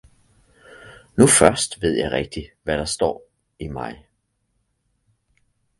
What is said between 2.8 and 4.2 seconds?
står i mig